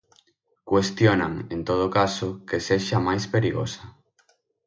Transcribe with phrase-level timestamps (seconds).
[0.63, 3.83] Cuestionan, en todo caso, que sexa máis perigosa.